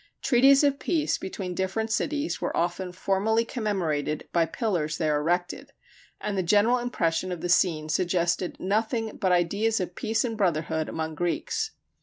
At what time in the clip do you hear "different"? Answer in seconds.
1.53-1.91